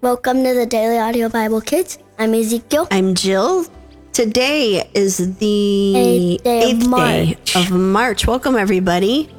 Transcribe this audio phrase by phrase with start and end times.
[0.00, 1.98] Welcome to the Daily Audio Bible Kids.
[2.18, 2.86] I'm Ezekiel.
[2.90, 3.66] I'm Jill.
[4.12, 7.56] Today is the Eighth day of eighth day March.
[7.56, 8.26] of March.
[8.26, 9.30] Welcome, everybody.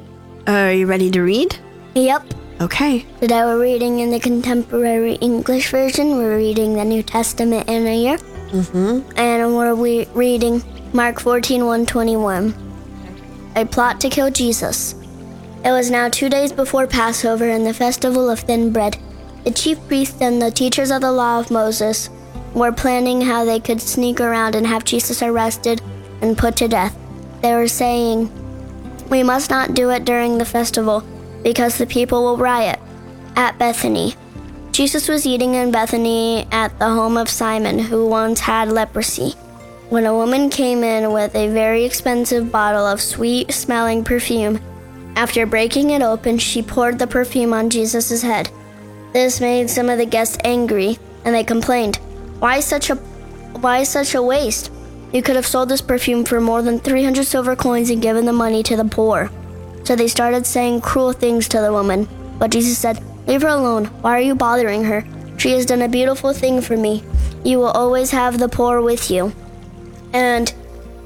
[0.46, 1.56] Are you ready to read?
[1.94, 2.34] Yep.
[2.60, 3.06] Okay.
[3.20, 6.16] Today we're reading in the contemporary English version.
[6.18, 8.18] We're reading the New Testament in a year.
[8.18, 9.18] Mm-hmm.
[9.18, 12.54] And we're we- reading Mark 14 121.
[13.56, 14.94] A plot to kill Jesus.
[15.64, 18.98] It was now two days before Passover and the festival of thin bread.
[19.44, 22.10] The chief priests and the teachers of the law of Moses
[22.54, 25.80] were planning how they could sneak around and have Jesus arrested
[26.20, 26.96] and put to death.
[27.42, 28.30] They were saying,
[29.08, 31.02] We must not do it during the festival
[31.42, 32.78] because the people will riot.
[33.36, 34.14] At Bethany.
[34.72, 39.32] Jesus was eating in Bethany at the home of Simon, who once had leprosy.
[39.88, 44.60] When a woman came in with a very expensive bottle of sweet smelling perfume,
[45.16, 48.50] after breaking it open, she poured the perfume on Jesus' head.
[49.12, 51.98] This made some of the guests angry, and they complained,
[52.38, 52.98] "Why such a
[53.60, 54.70] why such a waste?
[55.12, 58.32] You could have sold this perfume for more than 300 silver coins and given the
[58.32, 59.30] money to the poor."
[59.82, 62.08] So they started saying cruel things to the woman.
[62.38, 63.90] But Jesus said, "Leave her alone.
[64.00, 65.04] Why are you bothering her?
[65.36, 67.02] She has done a beautiful thing for me.
[67.42, 69.32] You will always have the poor with you."
[70.12, 70.52] And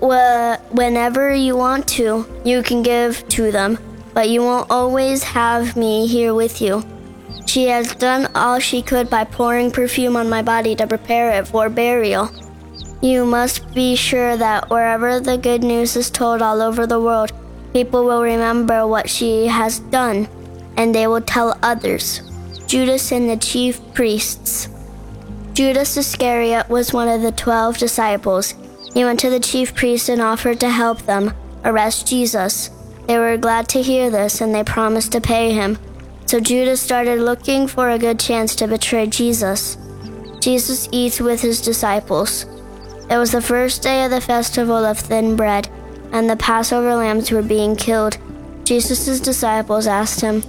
[0.01, 3.79] whenever you want to, you can give to them,
[4.13, 6.85] but you won't always have me here with you.
[7.47, 11.47] She has done all she could by pouring perfume on my body to prepare it
[11.47, 12.31] for burial.
[13.01, 17.33] You must be sure that wherever the good news is told all over the world,
[17.73, 20.29] people will remember what she has done,
[20.77, 22.23] and they will tell others.
[22.67, 24.69] Judas and the chief priests.
[25.53, 28.55] Judas Iscariot was one of the twelve disciples.
[28.95, 31.35] He went to the chief priests and offered to help them
[31.65, 32.71] arrest Jesus.
[33.07, 35.79] They were glad to hear this and they promised to pay him.
[36.27, 39.77] So Judas started looking for a good chance to betray Jesus.
[40.41, 42.47] Jesus eats with his disciples.
[43.11, 45.69] It was the first day of the festival of thin bread,
[46.13, 48.17] and the Passover lambs were being killed.
[48.65, 50.41] Jesus' disciples asked him,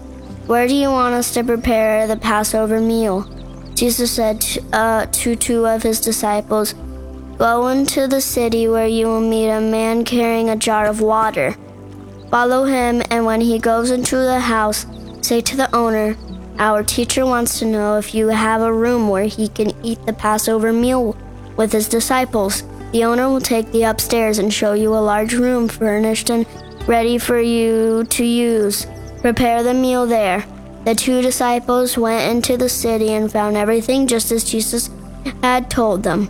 [0.47, 3.29] Where do you want us to prepare the Passover meal?
[3.75, 6.73] Jesus said to- uh, to two of his disciples,
[7.38, 11.57] Go into the city where you will meet a man carrying a jar of water.
[12.31, 14.85] Follow him, and when he goes into the house,
[15.25, 16.15] say to the owner,
[16.59, 20.13] Our teacher wants to know if you have a room where he can eat the
[20.13, 21.17] Passover meal
[21.57, 22.63] with his disciples.
[22.91, 26.45] The owner will take you upstairs and show you a large room furnished and
[26.87, 28.85] ready for you to use.
[29.21, 30.45] Prepare the meal there.
[30.85, 34.91] The two disciples went into the city and found everything just as Jesus
[35.41, 36.29] had told them.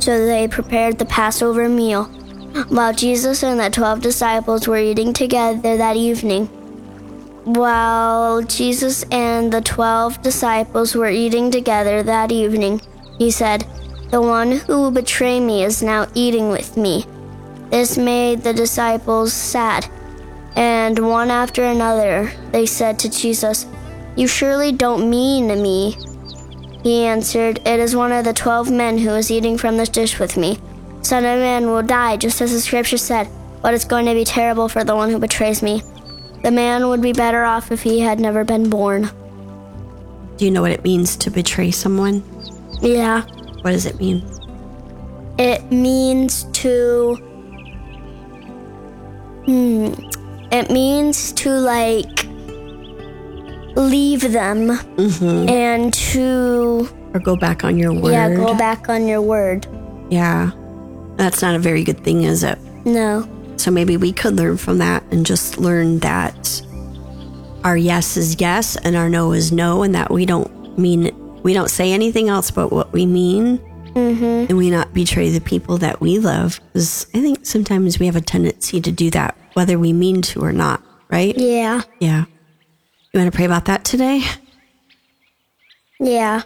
[0.00, 2.04] So they prepared the Passover meal.
[2.68, 6.50] While Jesus and the twelve disciples were eating together that evening,
[7.56, 12.82] while Jesus and the twelve disciples were eating together that evening,
[13.16, 13.66] he said,
[14.10, 17.06] The one who will betray me is now eating with me.
[17.70, 19.88] This made the disciples sad,
[20.56, 23.66] and one after another they said to Jesus,
[24.14, 25.96] You surely don't mean me.
[26.82, 30.18] He answered, It is one of the twelve men who is eating from this dish
[30.18, 30.58] with me.
[31.00, 33.28] Son of Man will die, just as the scripture said,
[33.62, 35.82] but it's going to be terrible for the one who betrays me.
[36.42, 39.10] The man would be better off if he had never been born.
[40.36, 42.22] Do you know what it means to betray someone?
[42.80, 43.22] Yeah.
[43.62, 44.22] What does it mean?
[45.38, 47.16] It means to.
[49.46, 49.92] Hmm.
[50.50, 52.24] It means to, like,
[53.76, 54.70] leave them
[55.48, 58.12] and to, Or go back on your word?
[58.12, 59.66] yeah, go back on your word.
[60.10, 60.50] Yeah.
[61.16, 62.58] That's not a very good thing, is it?
[62.84, 63.28] No.
[63.58, 66.62] So maybe we could learn from that and just learn that
[67.64, 71.52] our yes is yes and our no is no, and that we don't mean we
[71.52, 74.24] don't say anything else but what we mean, mm-hmm.
[74.48, 76.60] and we not betray the people that we love.
[76.72, 80.40] Because I think sometimes we have a tendency to do that, whether we mean to
[80.40, 80.82] or not.
[81.10, 81.36] Right?
[81.36, 81.82] Yeah.
[82.00, 82.24] Yeah.
[83.12, 84.22] You want to pray about that today?
[85.98, 86.42] Yeah.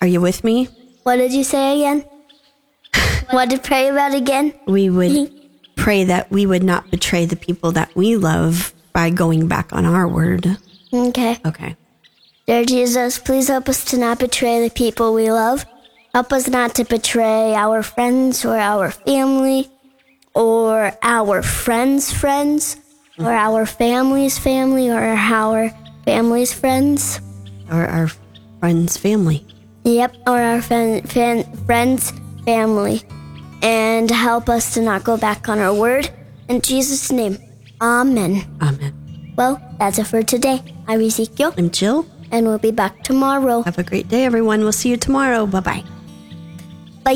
[0.00, 0.68] Are you with me?
[1.02, 2.04] What did you say again?
[3.30, 4.54] what to pray about again?
[4.66, 5.30] We would
[5.84, 9.84] pray that we would not betray the people that we love by going back on
[9.84, 10.56] our word.
[10.90, 11.36] Okay.
[11.44, 11.76] Okay.
[12.46, 15.66] Dear Jesus, please help us to not betray the people we love.
[16.14, 19.68] Help us not to betray our friends or our family
[20.32, 22.78] or our friends' friends
[23.18, 25.68] or our family's family or our
[26.06, 27.20] family's friends.
[27.70, 28.08] Or our
[28.58, 29.44] friend's family.
[29.84, 32.10] Yep, or our fan, fan, friends'
[32.46, 33.02] family.
[33.64, 36.10] And help us to not go back on our word.
[36.48, 37.38] In Jesus' name,
[37.80, 38.44] Amen.
[38.60, 38.92] Amen.
[39.36, 40.62] Well, that's it for today.
[40.86, 41.54] I'm Ezekiel.
[41.56, 42.06] I'm Jill.
[42.30, 43.62] And we'll be back tomorrow.
[43.62, 44.60] Have a great day, everyone.
[44.60, 45.46] We'll see you tomorrow.
[45.46, 45.82] Bye bye.
[47.04, 47.12] Bye.